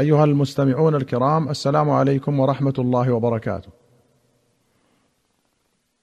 أيها 0.00 0.24
المستمعون 0.24 0.94
الكرام 0.94 1.48
السلام 1.48 1.90
عليكم 1.90 2.40
ورحمة 2.40 2.74
الله 2.78 3.12
وبركاته. 3.12 3.68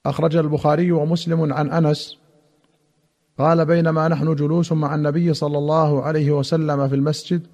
أخرج 0.05 0.35
البخاري 0.35 0.91
ومسلم 0.91 1.53
عن 1.53 1.71
أنس 1.71 2.17
قال 3.39 3.65
بينما 3.65 4.07
نحن 4.07 4.35
جلوس 4.35 4.71
مع 4.71 4.95
النبي 4.95 5.33
صلى 5.33 5.57
الله 5.57 6.03
عليه 6.03 6.31
وسلم 6.31 6.87
في 6.87 6.95
المسجد 6.95 7.47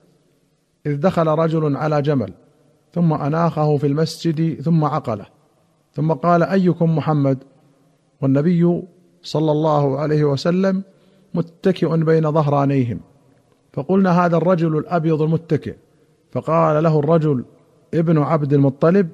إذ 0.86 0.96
دخل 0.99 1.28
رجل 1.28 1.78
على 1.78 2.02
جمل 2.02 2.34
ثم 2.94 3.14
أناخه 3.14 3.78
في 3.78 3.88
المسجد 3.88 4.62
ثم 4.62 4.86
عقله 4.86 5.26
ثم 5.94 6.14
قال 6.14 6.44
أيكم 6.44 6.96
محمد 6.96 7.38
والنبي 8.21 8.82
صلى 9.24 9.52
الله 9.52 10.00
عليه 10.00 10.24
وسلم 10.24 10.84
متكئ 11.34 11.98
بين 11.98 12.32
ظهرانيهم 12.32 13.00
فقلنا 13.74 14.26
هذا 14.26 14.38
الرجل 14.38 14.78
الأبيض 14.78 15.21
المتكئ 15.21 15.76
فقال 16.32 16.84
له 16.84 17.00
الرجل 17.00 17.46
ابن 17.93 18.18
عبد 18.18 18.54
المطلب 18.54 19.10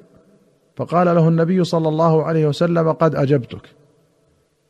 فقال 0.76 1.08
له 1.08 1.28
النبي 1.28 1.64
صلى 1.64 1.90
الله 1.90 2.24
عليه 2.24 2.48
وسلم 2.48 2.92
قد 2.92 3.16
أجبتك. 3.16 3.76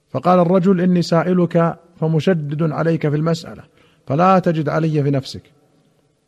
فقال 0.09 0.39
الرجل 0.39 0.81
إني 0.81 1.01
سائلك 1.01 1.79
فمشدد 1.99 2.71
عليك 2.71 3.09
في 3.09 3.15
المسألة 3.15 3.63
فلا 4.07 4.39
تجد 4.39 4.69
علي 4.69 5.03
في 5.03 5.11
نفسك. 5.11 5.41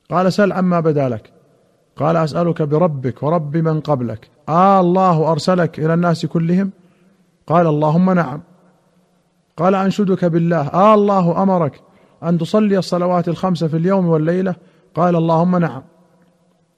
قال 0.09 0.33
سل 0.33 0.51
عما 0.51 0.79
بدا 0.79 1.09
لك. 1.09 1.31
قال 1.95 2.15
أسألك 2.15 2.61
بربك 2.61 3.23
ورب 3.23 3.57
من 3.57 3.79
قبلك. 3.79 4.29
آه 4.49 4.79
الله 4.79 5.31
أرسلك 5.31 5.79
إلى 5.79 5.93
الناس 5.93 6.25
كلهم؟ 6.25 6.71
قال 7.47 7.67
اللهم 7.67 8.11
نعم. 8.11 8.41
قال 9.57 9.75
أنشدك 9.75 10.25
بالله. 10.25 10.67
آه 10.67 10.93
الله 10.93 11.43
أمرك 11.43 11.81
أن 12.23 12.37
تصلي 12.37 12.77
الصلوات 12.77 13.27
الخمس 13.27 13.63
في 13.63 13.77
اليوم 13.77 14.07
والليلة؟ 14.07 14.55
قال 14.95 15.15
اللهم 15.15 15.57
نعم. 15.57 15.81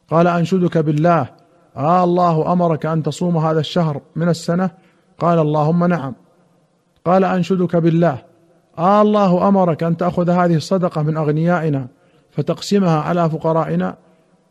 قال 0.10 0.28
أنشدك 0.28 0.78
بالله. 0.78 1.30
آه 1.78 2.04
الله 2.04 2.54
أمرك 2.54 2.86
أن 2.86 3.04
تصوم 3.04 3.38
هذا 3.38 3.60
الشهر 3.60 4.02
من 4.16 4.30
السنة؟ 4.30 4.70
قال 5.20 5.40
اللهم 5.40 5.86
نعم. 5.86 6.16
قال 7.06 7.24
أنشدك 7.24 7.76
بالله. 7.76 8.18
آه 8.78 9.02
الله 9.02 9.48
أمرك 9.48 9.84
أن 9.84 9.98
تأخذ 9.98 10.30
هذه 10.30 10.56
الصدقة 10.56 11.02
من 11.02 11.18
أغنيائنا 11.18 11.88
فتقسمها 12.32 13.02
على 13.02 13.30
فقرائنا؟ 13.30 13.98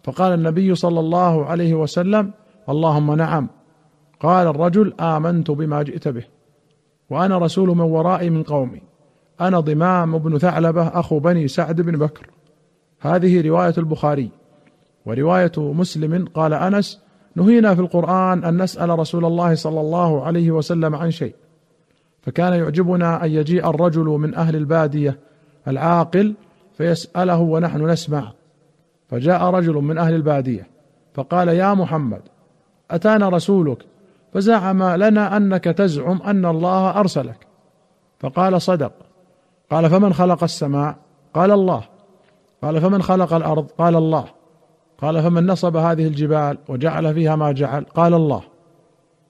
فقال 0.04 0.34
النبي 0.34 0.74
صلى 0.74 1.00
الله 1.00 1.46
عليه 1.46 1.74
وسلم 1.74 2.30
اللهم 2.68 3.14
نعم. 3.14 3.48
قال 4.20 4.46
الرجل 4.46 4.94
آمنت 5.00 5.50
بما 5.50 5.82
جئت 5.82 6.08
به. 6.08 6.24
وأنا 7.10 7.38
رسول 7.38 7.68
من 7.68 7.80
ورائي 7.80 8.30
من 8.30 8.42
قومي. 8.42 8.82
أنا 9.40 9.60
ضمام 9.60 10.18
بن 10.18 10.38
ثعلبة 10.38 10.88
أخو 10.88 11.18
بني 11.18 11.48
سعد 11.48 11.80
بن 11.80 11.98
بكر. 11.98 12.30
هذه 13.00 13.48
رواية 13.48 13.74
البخاري. 13.78 14.37
ورواية 15.06 15.52
مسلم 15.56 16.28
قال 16.34 16.54
أنس 16.54 17.00
نهينا 17.36 17.74
في 17.74 17.80
القرآن 17.80 18.44
أن 18.44 18.62
نسأل 18.62 18.98
رسول 18.98 19.24
الله 19.24 19.54
صلى 19.54 19.80
الله 19.80 20.24
عليه 20.24 20.50
وسلم 20.50 20.94
عن 20.94 21.10
شيء 21.10 21.34
فكان 22.22 22.52
يعجبنا 22.52 23.24
أن 23.24 23.30
يجيء 23.30 23.70
الرجل 23.70 24.04
من 24.04 24.34
أهل 24.34 24.56
البادية 24.56 25.18
العاقل 25.68 26.34
فيسأله 26.78 27.38
ونحن 27.40 27.90
نسمع 27.90 28.32
فجاء 29.08 29.44
رجل 29.44 29.74
من 29.74 29.98
أهل 29.98 30.14
البادية 30.14 30.66
فقال 31.14 31.48
يا 31.48 31.74
محمد 31.74 32.20
أتانا 32.90 33.28
رسولك 33.28 33.84
فزعم 34.34 34.82
لنا 34.82 35.36
أنك 35.36 35.64
تزعم 35.64 36.22
أن 36.22 36.46
الله 36.46 37.00
أرسلك 37.00 37.46
فقال 38.20 38.62
صدق 38.62 38.92
قال 39.70 39.90
فمن 39.90 40.12
خلق 40.12 40.42
السماء؟ 40.42 40.96
قال 41.34 41.50
الله 41.50 41.84
قال 42.62 42.80
فمن 42.80 43.02
خلق 43.02 43.32
الأرض؟ 43.32 43.66
قال 43.78 43.96
الله 43.96 44.24
قال 45.02 45.22
فمن 45.22 45.46
نصب 45.46 45.76
هذه 45.76 46.06
الجبال 46.06 46.58
وجعل 46.68 47.14
فيها 47.14 47.36
ما 47.36 47.52
جعل. 47.52 47.84
قال 47.94 48.14
الله. 48.14 48.42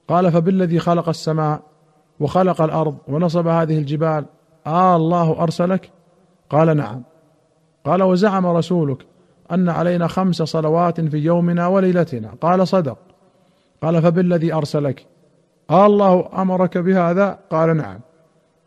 قال 0.07 0.31
فبالذي 0.31 0.79
خلق 0.79 1.09
السماء 1.09 1.61
وخلق 2.19 2.61
الأرض 2.61 2.97
ونصب 3.07 3.47
هذه 3.47 3.77
الجبال. 3.77 4.25
آه 4.67 4.95
الله 4.95 5.43
أرسلك؟ 5.43 5.91
قال 6.49 6.77
نعم. 6.77 7.03
قال 7.85 8.03
وزعم 8.03 8.45
رسولك 8.45 9.05
أن 9.51 9.69
علينا 9.69 10.07
خمس 10.07 10.35
صلوات 10.35 11.01
في 11.01 11.17
يومنا 11.17 11.67
وليلتنا. 11.67 12.33
قال 12.41 12.67
صدق. 12.67 12.97
قال 13.83 14.01
فبالذي 14.01 14.53
أرسلك؟ 14.53 15.05
آه 15.69 15.85
الله 15.85 16.29
أمرك 16.41 16.77
بهذا؟ 16.77 17.39
قال 17.49 17.77
نعم. 17.77 17.99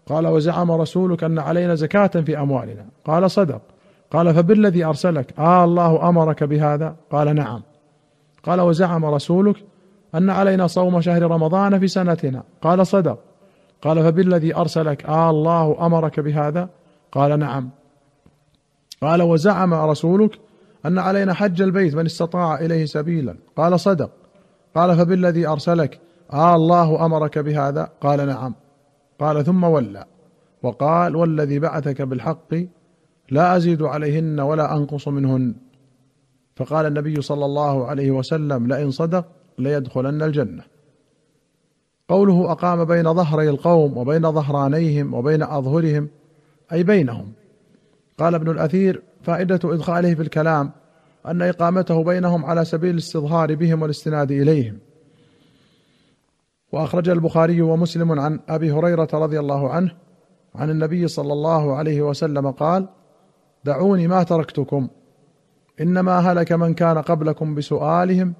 قال 0.06 0.26
وزعم 0.26 0.72
رسولك 0.72 1.24
أن 1.24 1.38
علينا 1.38 1.74
زكاة 1.74 2.06
في 2.06 2.38
أموالنا. 2.38 2.86
قال 3.04 3.30
صدق. 3.30 3.60
قال 4.12 4.34
فبالذي 4.34 4.84
أرسلك؟ 4.84 5.38
آه 5.38 5.64
الله 5.64 6.08
أمرك 6.08 6.44
بهذا. 6.44 6.96
قال 7.10 7.34
نعم. 7.34 7.62
قال 8.42 8.60
وزعم 8.60 9.04
رسولك 9.04 9.56
أن 10.14 10.30
علينا 10.30 10.66
صوم 10.66 11.00
شهر 11.00 11.22
رمضان 11.22 11.78
في 11.78 11.88
سنتنا. 11.88 12.42
قال 12.62 12.86
صدق. 12.86 13.18
قال 13.82 14.02
فبالذي 14.02 14.56
أرسلك؟ 14.56 15.04
آه 15.04 15.30
الله 15.30 15.86
أمرك 15.86 16.20
بهذا. 16.20 16.68
قال 17.12 17.38
نعم. 17.38 17.70
قال 19.02 19.22
وزعم 19.22 19.74
رسولك 19.74 20.38
أن 20.86 20.98
علينا 20.98 21.34
حج 21.34 21.62
البيت 21.62 21.94
من 21.94 22.04
استطاع 22.04 22.54
إليه 22.54 22.84
سبيلا. 22.84 23.36
قال 23.56 23.80
صدق. 23.80 24.10
قال 24.74 24.96
فبالذي 24.96 25.46
أرسلك؟ 25.48 26.00
آه 26.32 26.56
الله 26.56 27.06
أمرك 27.06 27.38
بهذا. 27.38 27.88
قال 28.00 28.26
نعم. 28.26 28.54
قال 29.20 29.44
ثم 29.44 29.64
ولى. 29.64 30.04
وقال 30.62 31.16
والذي 31.16 31.58
بعثك 31.58 32.02
بالحق 32.02 32.54
لا 33.32 33.56
أزيد 33.56 33.82
عليهن 33.82 34.40
ولا 34.40 34.76
أنقص 34.76 35.08
منهن. 35.08 35.54
فقال 36.56 36.86
النبي 36.86 37.22
صلى 37.22 37.44
الله 37.44 37.86
عليه 37.86 38.10
وسلم 38.10 38.66
لئن 38.66 38.90
صدق 38.90 39.26
ليدخلن 39.58 40.22
الجنة. 40.22 40.62
قوله 42.08 42.52
أقام 42.52 42.84
بين 42.84 43.14
ظهري 43.14 43.48
القوم 43.48 43.96
وبين 43.98 44.32
ظهرانيهم 44.32 45.14
وبين 45.14 45.42
أظهرهم 45.42 46.08
أي 46.72 46.82
بينهم. 46.82 47.32
قال 48.18 48.34
ابن 48.34 48.50
الأثير 48.50 49.02
فائدة 49.22 49.60
إدخاله 49.64 50.14
في 50.14 50.22
الكلام 50.22 50.70
أن 51.26 51.42
إقامته 51.42 52.04
بينهم 52.04 52.44
على 52.44 52.64
سبيل 52.64 52.90
الاستظهار 52.90 53.54
بهم 53.54 53.82
والاستناد 53.82 54.30
إليهم. 54.30 54.78
وأخرج 56.72 57.08
البخاري 57.08 57.62
ومسلم 57.62 58.20
عن 58.20 58.40
أبي 58.48 58.72
هريرة 58.72 59.08
رضي 59.12 59.40
الله 59.40 59.70
عنه 59.70 59.92
عن 60.54 60.70
النبي 60.70 61.08
صلى 61.08 61.32
الله 61.32 61.76
عليه 61.76 62.02
وسلم 62.02 62.50
قال 62.50 62.88
دعوني 63.64 64.08
ما 64.08 64.22
تركتكم. 64.22 64.88
إنما 65.80 66.18
هلك 66.18 66.52
من 66.52 66.74
كان 66.74 66.98
قبلكم 66.98 67.54
بسؤالهم 67.54 68.34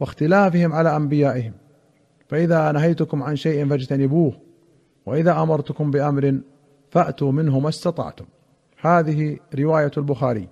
واختلافهم 0.00 0.72
على 0.72 0.96
أنبيائهم. 0.96 1.52
فإذا 2.28 2.72
نهيتكم 2.72 3.22
عن 3.22 3.36
شيء 3.36 3.68
فاجتنبوه 3.68 4.32
وإذا 5.06 5.42
أمرتكم 5.42 5.90
بأمر 5.90 6.40
فأتوا 6.90 7.32
منه 7.32 7.60
ما 7.60 7.68
استطعتم. 7.68 8.24
هذه 8.80 9.38
رواية 9.58 9.90
البخاري. 9.96 10.48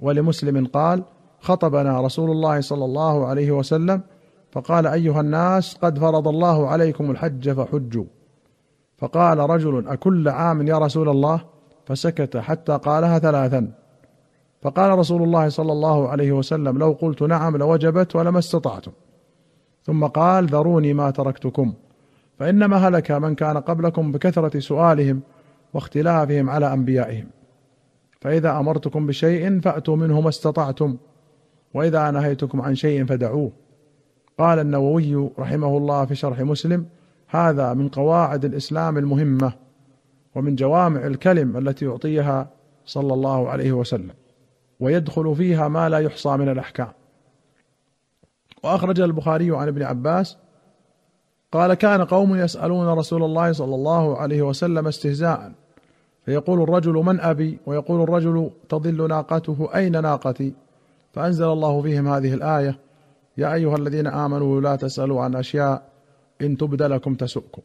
ولمسلم 0.00 0.66
قال 0.66 1.04
خطبنا 1.40 2.00
رسول 2.00 2.30
الله 2.30 2.60
صلى 2.60 2.84
الله 2.84 3.26
عليه 3.26 3.50
وسلم 3.50 4.00
فقال 4.52 4.86
أيها 4.86 5.20
الناس 5.20 5.74
قد 5.74 5.98
فرض 5.98 6.28
الله 6.28 6.68
عليكم 6.68 7.10
الحج 7.10 7.50
فحجوا. 7.50 8.04
فقال 8.98 9.38
رجل 9.38 9.88
أكل 9.88 10.28
عام 10.28 10.68
يا 10.68 10.78
رسول 10.78 11.08
الله؟ 11.08 11.49
فسكت 11.90 12.36
حتى 12.36 12.76
قالها 12.76 13.18
ثلاثا. 13.18 13.72
فقال 14.62 14.98
رسول 14.98 15.22
الله 15.22 15.48
صلى 15.48 15.72
الله 15.72 16.08
عليه 16.08 16.32
وسلم 16.32 16.78
لو 16.78 16.92
قلت 17.00 17.22
نعم 17.22 17.56
لوجبت 17.56 18.16
ولما 18.16 18.38
استطعتم. 18.38 18.92
ثم 19.82 20.06
قال 20.06 20.46
ذروني 20.46 20.94
ما 20.94 21.10
تركتكم. 21.10 21.74
فإنما 22.38 22.76
هلك 22.76 23.10
من 23.10 23.34
كان 23.34 23.56
قبلكم 23.56 24.12
بكثرة 24.12 24.58
سؤالهم 24.58 25.20
واختلافهم 25.74 26.50
على 26.50 26.72
أنبيائهم. 26.72 27.26
فإذا 28.20 28.58
أمرتكم 28.58 29.06
بشيء 29.06 29.60
فأتوا 29.60 29.96
منه 29.96 30.20
ما 30.20 30.28
استطعتم. 30.28 30.96
وإذا 31.74 32.10
نهيتكم 32.10 32.60
عن 32.60 32.74
شيء 32.74 33.04
فدعوه. 33.04 33.52
قال 34.38 34.58
النووي 34.58 35.30
رحمه 35.38 35.76
الله 35.76 36.04
في 36.04 36.14
شرح 36.14 36.40
مسلم 36.40 36.86
هذا 37.28 37.74
من 37.74 37.88
قواعد 37.88 38.44
الإسلام 38.44 38.98
المهمة. 38.98 39.69
ومن 40.34 40.54
جوامع 40.54 41.06
الكلم 41.06 41.56
التي 41.56 41.84
يعطيها 41.84 42.48
صلى 42.86 43.14
الله 43.14 43.48
عليه 43.48 43.72
وسلم 43.72 44.14
ويدخل 44.80 45.36
فيها 45.36 45.68
ما 45.68 45.88
لا 45.88 45.98
يحصى 45.98 46.36
من 46.36 46.48
الأحكام. 46.48 46.92
وأخرج 48.64 49.00
البخاري 49.00 49.56
عن 49.56 49.68
ابن 49.68 49.82
عباس 49.82 50.36
قال 51.52 51.74
كان 51.74 52.04
قوم 52.04 52.36
يسألون 52.36 52.88
رسول 52.88 53.22
الله 53.22 53.52
صلى 53.52 53.74
الله 53.74 54.18
عليه 54.18 54.42
وسلم 54.42 54.86
استهزاء 54.86 55.52
فيقول 56.24 56.62
الرجل 56.62 56.92
من 56.92 57.20
أبي؟ 57.20 57.58
ويقول 57.66 58.02
الرجل 58.02 58.50
تضل 58.68 59.08
ناقته 59.08 59.68
أين 59.74 60.02
ناقتي؟ 60.02 60.54
فأنزل 61.12 61.44
الله 61.44 61.82
فيهم 61.82 62.08
هذه 62.08 62.34
الآية 62.34 62.78
يا 63.36 63.54
أيها 63.54 63.76
الذين 63.76 64.06
آمنوا 64.06 64.60
لا 64.60 64.76
تسألوا 64.76 65.22
عن 65.22 65.34
أشياء 65.34 65.82
إن 66.40 66.56
تبد 66.56 66.82
لكم 66.82 67.14
تسؤكم. 67.14 67.62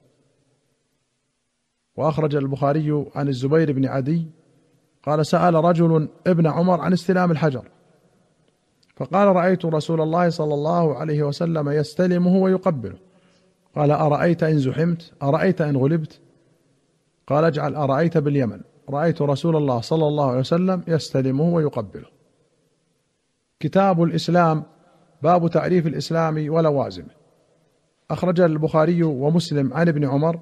وأخرج 1.98 2.36
البخاري 2.36 3.06
عن 3.16 3.28
الزبير 3.28 3.72
بن 3.72 3.86
عدي 3.86 4.28
قال 5.04 5.26
سأل 5.26 5.56
رجل 5.56 6.10
ابن 6.28 6.48
عمر 6.48 6.82
عن 6.82 6.94
استلام 6.94 7.32
الحجر. 7.32 7.66
فقال 8.96 9.28
رأيت 9.28 9.66
رسول 9.66 10.02
الله 10.02 10.30
صلى 10.30 10.54
الله 10.54 10.96
عليه 10.96 11.24
وسلم 11.24 11.70
يستلمه 11.70 12.36
ويقبله. 12.36 12.98
قال 13.76 13.92
أرأيت 13.92 14.44
إن 14.44 14.58
زحمت؟ 14.58 15.12
أرأيت 15.24 15.62
إن 15.62 15.78
غلبت؟ 15.78 16.20
قال 17.28 17.44
اجعل 17.44 17.76
أرأيت 17.76 18.18
باليمن. 18.18 18.62
رأيت 18.90 19.22
رسول 19.22 19.56
الله 19.56 19.82
صلى 19.82 20.08
الله 20.08 20.30
عليه 20.30 20.40
وسلم 20.40 20.84
يستلمه 20.88 21.54
ويقبله. 21.54 22.06
كتاب 23.60 24.04
الإسلام 24.04 24.64
باب 25.22 25.50
تعريف 25.50 25.88
الإسلام 25.88 26.50
ولوازمه 26.50 27.10
أخرج 28.12 28.42
البخاري 28.42 29.04
ومسلم 29.04 29.74
عن 29.74 29.88
ابن 29.88 30.06
عمر 30.06 30.40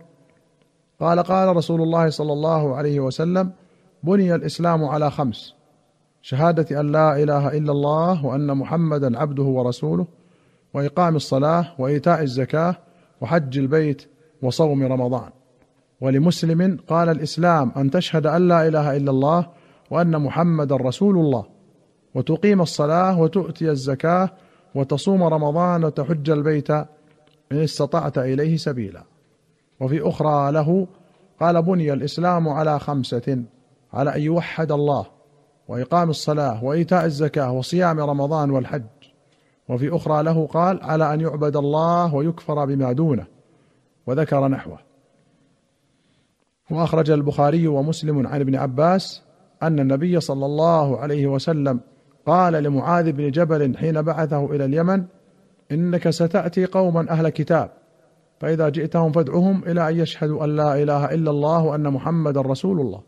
قال 1.03 1.23
قال 1.23 1.55
رسول 1.55 1.81
الله 1.81 2.09
صلى 2.09 2.33
الله 2.33 2.75
عليه 2.75 2.99
وسلم 2.99 3.51
بني 4.03 4.35
الإسلام 4.35 4.85
على 4.85 5.11
خمس 5.11 5.55
شهادة 6.21 6.79
أن 6.79 6.91
لا 6.91 7.23
إله 7.23 7.57
إلا 7.57 7.71
الله 7.71 8.25
وأن 8.25 8.57
محمدا 8.57 9.19
عبده 9.19 9.43
ورسوله 9.43 10.07
وإقام 10.73 11.15
الصلاة 11.15 11.65
وإيتاء 11.79 12.21
الزكاة 12.21 12.75
وحج 13.21 13.57
البيت 13.57 14.01
وصوم 14.41 14.83
رمضان. 14.83 15.29
ولمسلم 16.01 16.79
قال 16.87 17.09
الإسلام 17.09 17.71
أن 17.77 17.91
تشهد 17.91 18.27
أن 18.27 18.47
لا 18.47 18.67
إله 18.67 18.97
إلا 18.97 19.11
الله 19.11 19.47
وأن 19.91 20.21
محمدا 20.21 20.75
رسول 20.75 21.17
الله 21.17 21.45
وتقيم 22.15 22.61
الصلاة 22.61 23.19
وتؤتي 23.19 23.69
الزكاة 23.69 24.29
وتصوم 24.75 25.23
رمضان 25.23 25.83
وتحج 25.83 26.29
البيت 26.29 26.71
إن 26.71 26.87
استطعت 27.51 28.17
إليه 28.17 28.57
سبيلا. 28.57 29.12
وفي 29.83 30.09
أخرى 30.09 30.51
له 30.51 30.87
قال 31.39 31.61
بني 31.61 31.93
الإسلام 31.93 32.49
على 32.49 32.79
خمسة 32.79 33.43
على 33.93 34.15
أن 34.15 34.21
يوحد 34.21 34.71
الله 34.71 35.05
وإقام 35.67 36.09
الصلاة 36.09 36.63
وإيتاء 36.63 37.05
الزكاة 37.05 37.51
وصيام 37.51 37.99
رمضان 37.99 38.51
والحج. 38.51 38.83
وفي 39.69 39.95
أخرى 39.95 40.23
له 40.23 40.47
قال 40.47 40.83
على 40.83 41.13
أن 41.13 41.21
يعبد 41.21 41.55
الله 41.55 42.15
ويكفر 42.15 42.65
بما 42.65 42.91
دونه 42.91 43.25
وذكر 44.07 44.47
نحوه. 44.47 44.79
وأخرج 46.71 47.11
البخاري 47.11 47.67
ومسلم 47.67 48.27
عن 48.27 48.41
ابن 48.41 48.55
عباس 48.55 49.21
أن 49.63 49.79
النبي 49.79 50.19
صلى 50.19 50.45
الله 50.45 50.99
عليه 50.99 51.27
وسلم 51.27 51.79
قال 52.25 52.53
لمعاذ 52.53 53.11
بن 53.11 53.31
جبل 53.31 53.77
حين 53.77 54.01
بعثه 54.01 54.45
إلى 54.45 54.65
اليمن 54.65 55.05
إنك 55.71 56.09
ستأتي 56.09 56.65
قوما 56.65 57.09
أهل 57.09 57.29
كتاب. 57.29 57.82
فإذا 58.43 58.69
جئتهم 58.69 59.11
فادعهم 59.11 59.63
إلى 59.67 59.89
أن 59.89 59.99
يشهدوا 59.99 60.43
أن 60.43 60.55
لا 60.55 60.83
إله 60.83 61.05
إلا 61.05 61.31
الله 61.31 61.63
وأن 61.63 61.93
محمدا 61.93 62.41
رسول 62.41 62.79
الله. 62.79 63.01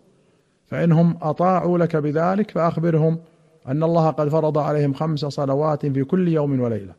فإنهم 0.66 1.18
أطاعوا 1.22 1.78
لك 1.78 1.96
بذلك 1.96 2.52
فأخبرهم 2.52 3.20
أن 3.68 3.84
الله 3.84 4.10
قد 4.10 4.30
فرض 4.30 4.58
عليهم 4.58 4.94
خمس 4.94 5.20
صلوات 5.20 5.86
في 5.86 6.04
كل 6.04 6.28
يوم 6.28 6.60
وليلة. 6.60 6.94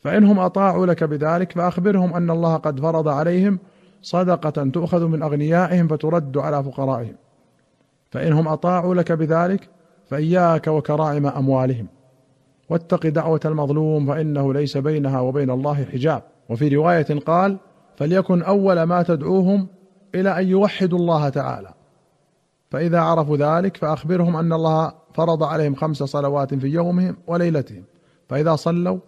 فإنهم 0.00 0.38
أطاعوا 0.38 0.86
لك 0.86 1.04
بذلك 1.04 1.52
فأخبرهم 1.52 2.14
أن 2.14 2.30
الله 2.30 2.56
قد 2.56 2.80
فرض 2.80 3.08
عليهم 3.08 3.58
صدقة 4.02 4.70
تؤخذ 4.70 5.06
من 5.06 5.22
أغنيائهم 5.22 5.88
فترد 5.88 6.38
على 6.38 6.64
فقرائهم. 6.64 7.14
فإنهم 8.10 8.48
أطاعوا 8.48 8.94
لك 8.94 9.12
بذلك 9.12 9.68
فإياك 10.08 10.66
وكرائم 10.66 11.26
أموالهم. 11.26 11.86
واتق 12.70 13.06
دعوة 13.06 13.40
المظلوم 13.44 14.06
فإنه 14.06 14.54
ليس 14.54 14.76
بينها 14.76 15.20
وبين 15.20 15.50
الله 15.50 15.84
حجاب. 15.84 16.22
وفي 16.48 16.68
رواية 16.68 17.20
قال 17.26 17.58
فليكن 17.96 18.42
أول 18.42 18.82
ما 18.82 19.02
تدعوهم 19.02 19.68
إلى 20.14 20.38
أن 20.40 20.48
يوحدوا 20.48 20.98
الله 20.98 21.28
تعالى. 21.28 21.74
فإذا 22.70 23.00
عرفوا 23.00 23.36
ذلك 23.36 23.76
فأخبرهم 23.76 24.36
أن 24.36 24.52
الله 24.52 24.92
فرض 25.14 25.42
عليهم 25.42 25.74
خمس 25.74 25.96
صلوات 25.96 26.54
في 26.54 26.66
يومهم 26.66 27.16
وليلتهم. 27.26 27.84
فإذا 28.28 28.56
صلوا 28.56 28.98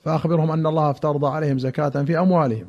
فأخبرهم 0.00 0.50
أن 0.50 0.66
الله 0.66 0.90
افترض 0.90 1.24
عليهم 1.24 1.58
زكاة 1.58 1.88
في 1.88 2.18
أموالهم. 2.18 2.66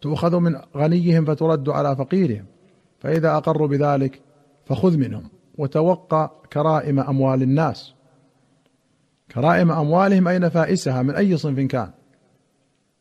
تؤخذ 0.00 0.36
من 0.36 0.56
غنيهم 0.76 1.24
فترد 1.24 1.68
على 1.68 1.96
فقيرهم. 1.96 2.44
فإذا 2.98 3.36
أقروا 3.36 3.68
بذلك 3.68 4.20
فخذ 4.66 4.96
منهم 4.96 5.30
وتوقع 5.58 6.30
كرائم 6.52 7.00
أموال 7.00 7.42
الناس. 7.42 7.94
كرائم 9.34 9.70
أموالهم 9.70 10.28
اي 10.28 10.38
نفائسها 10.38 11.02
من 11.02 11.14
أي 11.14 11.36
صنف 11.36 11.60
كان؟ 11.60 11.90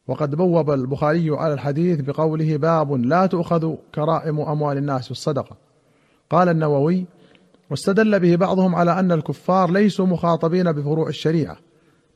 وقد 0.07 0.35
بوب 0.35 0.71
البخاري 0.71 1.29
على 1.29 1.53
الحديث 1.53 2.01
بقوله 2.01 2.57
باب 2.57 2.93
لا 2.93 3.25
تؤخذ 3.25 3.75
كرائم 3.95 4.39
أموال 4.39 4.77
الناس 4.77 5.11
الصدقة. 5.11 5.57
قال 6.29 6.49
النووي 6.49 7.05
واستدل 7.69 8.19
به 8.19 8.35
بعضهم 8.35 8.75
على 8.75 8.99
أن 8.99 9.11
الكفار 9.11 9.71
ليسوا 9.71 10.05
مخاطبين 10.05 10.71
بفروع 10.71 11.07
الشريعة 11.07 11.57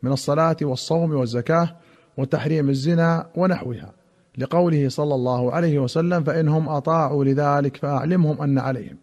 من 0.03 0.11
الصلاة 0.11 0.57
والصوم 0.61 1.15
والزكاة 1.15 1.75
وتحريم 2.17 2.69
الزنا 2.69 3.27
ونحوها 3.35 3.94
لقوله 4.37 4.89
صلى 4.89 5.15
الله 5.15 5.51
عليه 5.51 5.79
وسلم 5.79 6.23
فإنهم 6.23 6.69
أطاعوا 6.69 7.25
لذلك 7.25 7.77
فأعلمهم 7.77 8.41
أن 8.41 8.59
عليهم. 8.59 8.97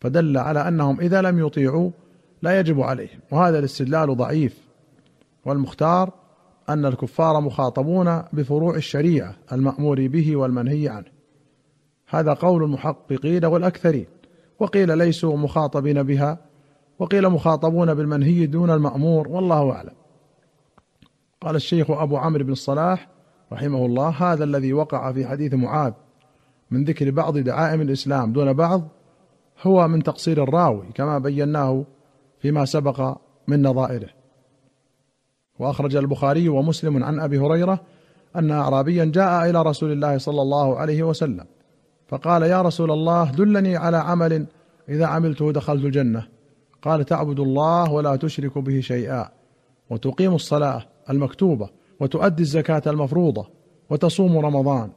فدل 0.00 0.38
على 0.38 0.68
أنهم 0.68 1.00
إذا 1.00 1.22
لم 1.22 1.46
يطيعوا 1.46 1.90
لا 2.42 2.60
يجب 2.60 2.80
عليهم 2.80 3.20
وهذا 3.30 3.58
الاستدلال 3.58 4.16
ضعيف. 4.16 4.58
والمختار 5.44 6.19
أن 6.70 6.86
الكفار 6.86 7.40
مخاطبون 7.40 8.22
بفروع 8.32 8.76
الشريعة 8.76 9.36
المأمور 9.52 10.06
به 10.06 10.36
والمنهي 10.36 10.88
عنه. 10.88 11.06
هذا 12.08 12.32
قول 12.32 12.64
المحققين 12.64 13.44
والأكثرين. 13.44 14.06
وقيل 14.58 14.98
ليسوا 14.98 15.36
مخاطبين 15.36 16.02
بها 16.02 16.38
وقيل 16.98 17.28
مخاطبون 17.28 17.94
بالمنهي 17.94 18.46
دون 18.46 18.70
المأمور 18.70 19.28
والله 19.28 19.72
أعلم. 19.72 19.94
قال 21.40 21.56
الشيخ 21.56 21.90
أبو 21.90 22.16
عمرو 22.16 22.44
بن 22.44 22.52
الصلاح 22.52 23.08
رحمه 23.52 23.86
الله 23.86 24.08
هذا 24.08 24.44
الذي 24.44 24.72
وقع 24.72 25.12
في 25.12 25.26
حديث 25.26 25.54
معاذ 25.54 25.92
من 26.70 26.84
ذكر 26.84 27.10
بعض 27.10 27.38
دعائم 27.38 27.80
الإسلام 27.80 28.32
دون 28.32 28.52
بعض 28.52 28.88
هو 29.62 29.88
من 29.88 30.02
تقصير 30.02 30.42
الراوي 30.42 30.86
كما 30.94 31.18
بيناه 31.18 31.84
فيما 32.38 32.64
سبق 32.64 33.16
من 33.48 33.62
نظائره. 33.62 34.19
وأخرج 35.60 35.96
البخاري 35.96 36.48
ومسلم 36.48 37.04
عن 37.04 37.20
أبي 37.20 37.38
هريرة 37.38 37.80
أن 38.36 38.50
اعرابيا 38.50 39.04
جاء 39.04 39.50
إلى 39.50 39.62
رسول 39.62 39.92
الله 39.92 40.18
صلى 40.18 40.42
الله 40.42 40.78
عليه 40.78 41.02
وسلم 41.02 41.44
فقال 42.08 42.42
يا 42.42 42.62
رسول 42.62 42.90
الله 42.90 43.30
دلني 43.30 43.76
على 43.76 43.96
عمل 43.96 44.46
إذا 44.88 45.06
عملته 45.06 45.52
دخلت 45.52 45.84
الجنة 45.84 46.26
قال 46.82 47.04
تعبد 47.04 47.40
الله 47.40 47.92
ولا 47.92 48.16
تشرك 48.16 48.58
به 48.58 48.80
شيئا 48.80 49.28
وتقيم 49.90 50.34
الصلاة 50.34 50.86
المكتوبة 51.10 51.68
وتؤدي 52.00 52.42
الزكاة 52.42 52.82
المفروضة 52.86 53.46
وتصوم 53.90 54.38
رمضان 54.38 54.90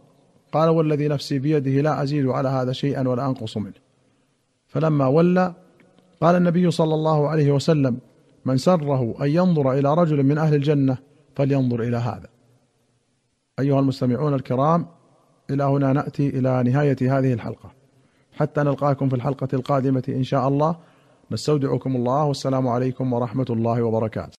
قال 0.54 0.70
والذي 0.70 1.08
نفسي 1.08 1.40
بيده 1.40 1.72
لا 1.72 2.04
أزيد 2.04 2.28
على 2.28 2.50
هذا 2.50 2.72
شيئا 2.72 3.08
ولا 3.08 3.26
أنقص 3.26 3.58
منه 3.58 3.74
فلما 4.68 5.08
ولى 5.08 5.54
قال 6.22 6.36
النبي 6.36 6.72
صلى 6.72 6.94
الله 6.94 7.28
عليه 7.28 7.52
وسلم 7.52 7.98
من 8.46 8.58
سره 8.58 9.16
أن 9.22 9.30
ينظر 9.30 9.72
إلى 9.72 9.94
رجل 9.94 10.24
من 10.24 10.38
أهل 10.38 10.56
الجنة 10.56 10.98
فلينظر 11.36 11.82
إلى 11.82 11.98
هذا. 11.98 12.28
أيها 13.60 13.80
المستمعون 13.80 14.34
الكرام 14.34 14.86
إلى 15.50 15.64
هنا 15.64 15.94
نأتي 15.94 16.30
إلى 16.30 16.64
نهاية 16.64 16.98
هذه 17.02 17.34
الحلقة. 17.34 17.72
حتى 18.34 18.62
نلقاكم 18.62 19.10
في 19.10 19.16
الحلقة 19.16 19.48
القادمة 19.54 20.04
إن 20.10 20.24
شاء 20.24 20.48
الله. 20.48 20.76
نستودعكم 21.32 21.96
الله 21.96 22.26
والسلام 22.26 22.68
عليكم 22.68 23.14
ورحمة 23.14 23.46
الله 23.50 23.84
وبركاته. 23.84 24.32